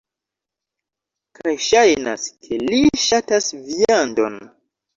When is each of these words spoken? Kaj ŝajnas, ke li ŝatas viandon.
Kaj 1.41 1.53
ŝajnas, 1.67 2.25
ke 2.47 2.61
li 2.65 2.81
ŝatas 3.07 3.53
viandon. 3.69 4.43